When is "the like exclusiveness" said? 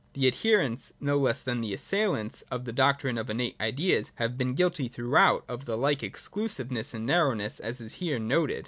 5.65-6.95